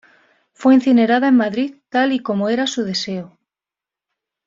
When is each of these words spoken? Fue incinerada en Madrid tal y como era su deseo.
Fue 0.53 0.73
incinerada 0.73 1.27
en 1.27 1.37
Madrid 1.37 1.75
tal 1.89 2.11
y 2.11 2.17
como 2.21 2.49
era 2.49 2.65
su 2.65 2.83
deseo. 2.83 3.37